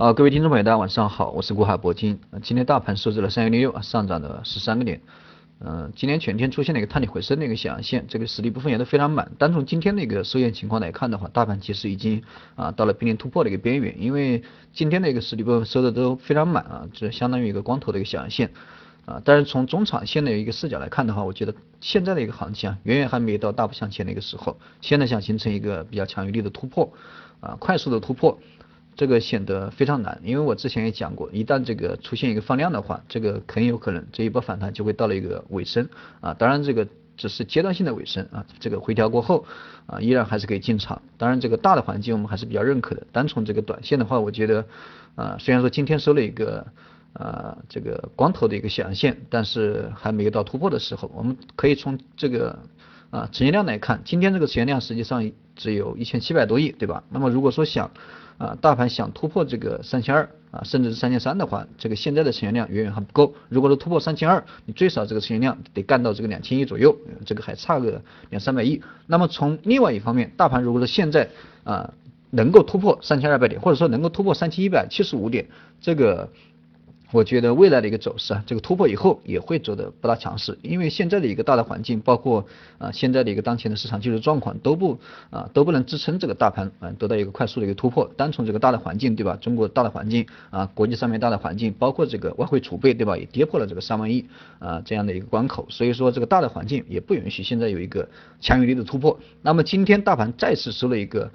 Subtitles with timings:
[0.00, 2.18] 啊，各位听众朋友，大家晚上好，我是国海铂金。
[2.42, 4.98] 今天大盘收至了三幺零六，上涨了十三个点。
[5.58, 9.30] 嗯，今天全天出现了一个探底回升的一个小阳线，这个实力部分也都非常满。
[9.36, 12.22] 单从今天的一个收线情况来看的话，大盘其实已经
[12.56, 14.42] 啊到了濒临突破的一个边缘，因为
[14.72, 18.50] 今天的一个实力部分收的都非常满啊，这相当于一个光头的一个小阳线
[19.04, 19.20] 啊。
[19.22, 26.90] 但是从中长线的一个视角来看的话，我觉得现在的一个行情啊，远远还没有到大步向前的一个时候，现在想形成一个比较强有力的突破
[27.40, 28.38] 啊，快速的突破。
[28.96, 35.88] 这个显得非常难，因为我之前也讲过，一旦这个出现一个放量的话，这个很有可能这一波反弹就会到了一个尾声
[36.20, 36.34] 啊。
[36.34, 36.86] 当然这个
[37.16, 39.46] 只是阶段性的尾声啊，这个回调过后
[39.86, 41.00] 啊，依然还是可以进场。
[41.16, 43.06] 当然这个大的环境我们还是比较认可的。
[43.12, 44.66] 单从这个短线的话，我觉得
[45.14, 46.66] 啊，虽然说今天收了一个
[47.14, 52.58] 啊这个光头的一个小阳线，但是还没有到突破的时候，我们可以从这个
[53.10, 57.02] 啊成交量来看，今天这个成交量实际上只有一千七百多亿，对吧？
[57.10, 57.90] 那么如果说想
[58.38, 63.34] 啊，大盘想突破这个三千二啊，甚至是三千三的话，这个现在的成交量远远还不够。
[63.48, 68.80] 如果说突破三千二，你最少这个成交量得干到这个两千亿左右，这个还差个两三百亿。
[69.06, 71.28] 那么从另外一方面，大盘如果说现在
[71.64, 71.92] 啊
[72.30, 75.46] 能够突破三千二百点，或者说能够突破三千一百七十五点，
[75.80, 76.28] 这个。
[77.12, 82.46] 我觉得未来的一个走势啊，这个突破以后也会走的不大强势，因为现在的一个大的环境，包括
[82.78, 84.96] 啊现在的一个当前的市场技术状况都不
[85.30, 88.08] 啊都不能支撑这个大盘啊得到一个快速的一个突破。
[88.16, 94.24] 单从这个大的环境对吧，中国大的环境啊国际上面大的环境，包括这个外汇储备对吧，也跌破了这个三万亿
[94.60, 98.08] 啊这样的一个关口，所以说这个大的环境也不允许现在有一个
[98.40, 99.18] 强有力的突破。
[99.42, 101.28] 那么今天大盘再次收了一个。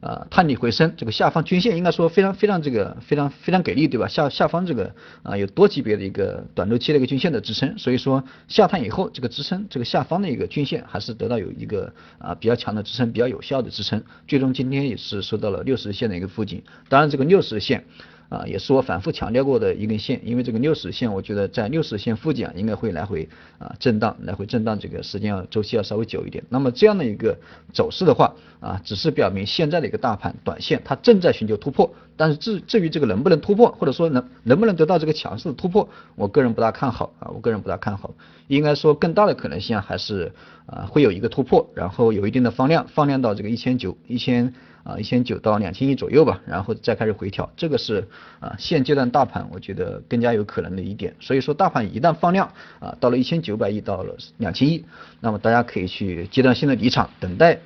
[0.00, 4.06] 啊，探底回升，这个下方均线应该说非常非常这个非常非常给力，对吧？
[4.06, 17.84] 下下方这个啊有多级别的一个短周期的一个均线的支撑，所以说下探以后这个支撑这个下方的一个均线还是得到有一个啊比较强的支撑，比较有效的支撑，最终今天也是收到了六十线的一个附近，当然这个六十线。
[18.28, 23.26] 啊，也是我反复强调过的一根线，因为这个六十线，我觉得在六十线附近啊，应该会来回
[23.58, 26.44] 啊震荡，来回震荡，这个时间要周期要稍微久一点。
[26.50, 27.38] 那么这样的一个
[27.72, 38.12] 走势的话啊，只是表明现在的一个大盘短线它正在寻求突破，但是至至于这个能不能突破，或者说能能不能得到这个强势的突破，我个人不大看好啊，我个人不大看好，
[38.48, 40.32] 应该说更大的可能性啊还是
[40.66, 44.52] 啊会有一个突破，然后有一定的放量，放量到这个一千九一千。
[44.88, 48.08] 啊，一千九到两千亿左右吧，然后再开始回调，这个是
[48.40, 51.14] 啊现阶段大盘我觉得更加有可能的一点。
[51.20, 52.50] 所以说大盘一旦放量
[52.80, 54.86] 啊，到了一千九百亿到了两千亿，
[55.20, 57.58] 那么大家可以去阶段性的离场，等待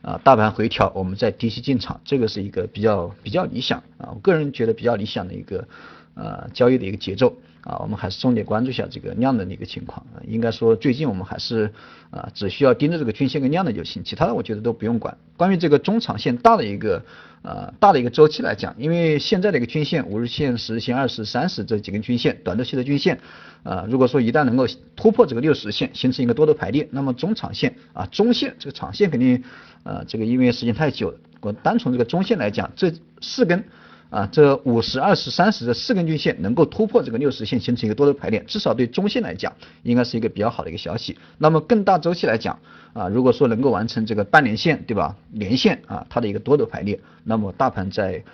[0.00, 5.68] 啊大盘回调，我们再低吸进场，这个是一个比较比较理想啊，我个人觉得比较理想的一个
[6.14, 7.36] 呃交易的一个节奏。
[7.62, 10.22] 啊，我们还是重点关注一下这个量能的一个情况啊。
[10.26, 11.72] 应该说最近我们还是
[12.10, 15.16] 啊，只需要盯着这个均线跟量的就行，其他的我觉得都不用管。
[15.36, 17.04] 关于这个中长线大的一个
[17.42, 23.20] 呃大的一个周期来讲，因为现在的一个均线五日线、十日线、二十、三十这几根均线，短周期的均线
[23.62, 24.66] 啊，如果说一旦能够
[24.96, 29.42] 突破这个六十线，形成一个多头排列，那么中长线啊中线这个长线肯定
[29.84, 33.64] 呃这个因为时间太久了，我单从这个中线来讲，这四根。
[34.10, 39.52] 啊，这五十、二十、三十这四根均线能够突破这个六十线，形成一个多头排列，至少对中线来讲，
[39.84, 41.16] 应该是一个比较好的一个消息。
[41.38, 42.58] 那么更大周期来讲，
[42.92, 45.16] 啊，如果说能够完成这个半年线，对吧？
[45.30, 48.24] 年线啊，它的一个多头排列，那么大盘在，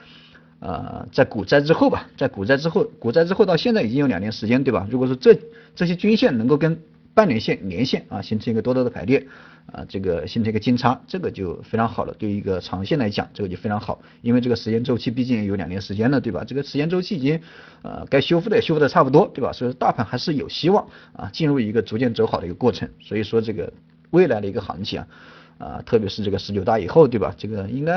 [0.61, 4.87] 呃，在股灾之后吧，在股灾之后，股灾之后到现在已经有两年时间，对吧？
[4.91, 5.39] 如果说这
[5.75, 6.81] 这些均线能够跟
[7.17, 9.27] 半年线、年线啊，形成一个多头的排列，
[9.73, 12.15] 啊，这个形成一个金叉，这个就非常好了。
[12.19, 16.45] 对于一个长线来讲，这个就非常好，因为这个时间周期毕竟有两年时间了，对吧？
[16.45, 17.41] 这个时间周期已经，
[17.81, 19.51] 呃，该修复的也修复的差不多，对吧？
[19.51, 22.87] 所以大盘还是有希望啊，进入一个逐渐走好的一个过程。
[23.01, 23.73] 所以说这个
[24.11, 25.09] 未来的一个行情啊。
[25.59, 27.35] 啊，特别是这个十九大以后，对吧？
[27.37, 27.95] 这个应该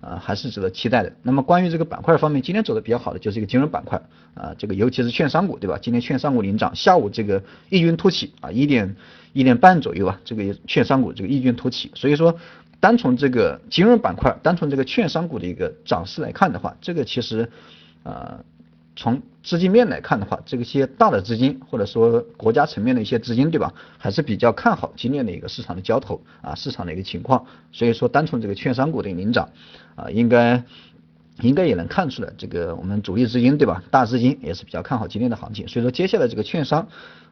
[0.00, 1.12] 啊还是值得期待的。
[1.22, 4.00] 那么关于这个板块方面，今天走的比较好的就是一个金融板块
[4.34, 5.78] 啊，这个尤其是券商股，对吧？
[5.82, 8.94] 今天券商股领涨，下午这个异军突起啊，一点
[9.32, 11.90] 一点半左右啊，这个券商股这个异军突起。
[11.94, 12.38] 所以说，
[12.78, 17.50] 单从这个金融板块，单从这个券商股的一个涨势来看的话，这个其实
[18.02, 18.40] 啊。
[19.00, 27.46] 从资金面来看的话，这个些大的资金或者说国家层面的一些资金，对吧，还是比较看好今年的一个市场的交投啊，市场的一个情况。
[27.72, 29.48] 所以说，单从这个券商股的领涨
[29.94, 30.62] 啊，应该
[31.40, 35.66] 应该也能看出来，这个我们主力资金，对吧，大资金也是比较看好今天的行情。
[35.66, 36.86] 所以说，接下来这个券商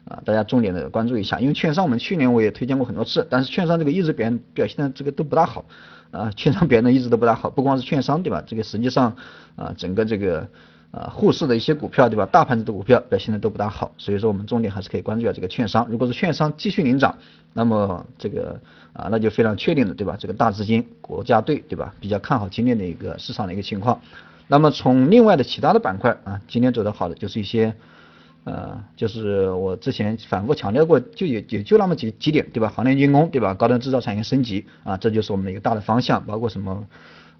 [0.05, 5.65] 啊，大家重点的关注一下，因为券商我们去年我也推荐过很多次，但是券商这个一直表现表现的这个都不大好
[6.09, 9.15] 啊，券商表现的一直都不大好，不光是券商，对吧，这个实际上
[9.55, 10.49] 啊，整个这个。
[10.91, 12.25] 啊，沪市的一些股票，对吧？
[12.25, 15.87] 大盘子的股票表现的都不大好，所以说我们重点还是可以关注一下这个券商。
[15.89, 17.15] 如果是券商继续领涨，
[17.53, 18.59] 那么这个
[18.93, 20.17] 啊，那就非常确定的，对吧？
[20.19, 21.93] 这个大资金国家队，对吧？
[21.99, 24.01] 比较看好今天的一个市场的一个情况。
[24.47, 27.73] 那么从另外的其他的板块啊，今天走的好的就是一些。
[28.45, 32.69] 呃，就是我之前反复强调过，就也也就那么几几点，对吧？
[32.73, 33.53] 航天军工，对吧？
[33.53, 36.23] 高端制造产业升级啊，这就是我们的一个大的方向。
[36.25, 36.87] 包括什么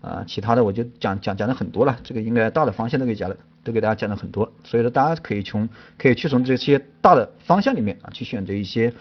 [0.02, 2.00] 啊，其他的我就讲讲讲了很多了。
[2.04, 4.52] 这个应该大的方向都给讲了，都给大家讲了很多。
[4.64, 5.68] 所以说大家可以从
[5.98, 8.94] 可以去从这些大的方向里面啊，去选择一些。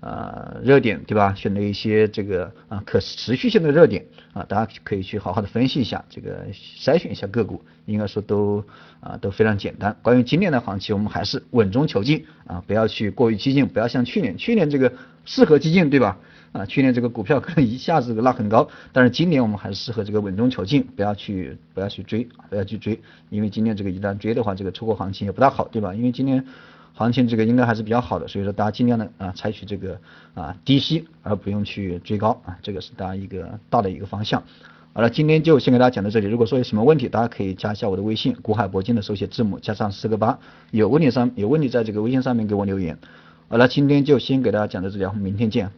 [0.00, 1.34] 呃，热点对吧？
[1.34, 4.04] 选择一些这个啊可持续性的热点
[4.34, 8.62] 啊，大家可以去好好的分析一下，这个筛选一下个股，应该说都
[9.00, 9.96] 啊都非常简单。
[10.02, 14.92] 关于今年的行情，我们还是稳中求进啊，不要去过于激进，不要像去年，去年这个
[15.24, 16.18] 适合激进对吧？
[16.52, 23.00] 啊，去年这个股票可能一下子拉很高，但是今年我们还是适合这个稳中求进，不要去不要去追，不要去追，
[23.30, 25.94] 因为今年这个一旦追的话，这个出货行情也不大好，对吧？
[25.94, 26.44] 因为今年。
[26.98, 30.00] 行情这个应该还是比较好的，所以说大家尽量的啊采取这个
[30.34, 34.42] 啊低吸，而不用去追高啊，这个是大家一个大的一个方向。
[34.94, 36.26] 好了，今天就先给大家讲到这里。
[36.26, 40.38] 如果说有什么问题，大家可以加一下我的微信，古海铂金的手写字母加上四个八，
[40.70, 42.98] 有问题上有问题在这个微信上面给我留言。
[43.48, 45.70] 好了，今天就先给大家讲到这里，明天见。